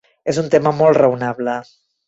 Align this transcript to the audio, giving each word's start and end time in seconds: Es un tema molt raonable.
Es 0.31 0.39
un 0.43 0.47
tema 0.55 0.73
molt 0.79 0.99
raonable. 1.01 1.57